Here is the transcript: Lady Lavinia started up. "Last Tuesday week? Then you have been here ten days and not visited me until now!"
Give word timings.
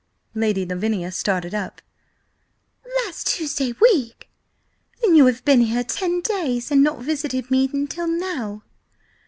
Lady 0.33 0.65
Lavinia 0.65 1.11
started 1.11 1.53
up. 1.53 1.79
"Last 3.05 3.27
Tuesday 3.27 3.71
week? 3.73 4.31
Then 4.99 5.15
you 5.15 5.27
have 5.27 5.45
been 5.45 5.61
here 5.61 5.83
ten 5.83 6.21
days 6.21 6.71
and 6.71 6.81
not 6.83 7.01
visited 7.03 7.51
me 7.51 7.69
until 7.71 8.07
now!" 8.07 8.63